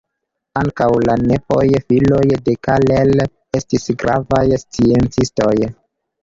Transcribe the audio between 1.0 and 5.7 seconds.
la nepoj, filoj de Karel, estis gravaj sciencistoj.